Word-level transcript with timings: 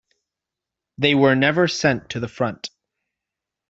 They 0.97 1.13
were 1.13 1.35
never 1.35 1.67
sent 1.67 2.09
to 2.09 2.19
the 2.19 2.27
front. 2.27 2.71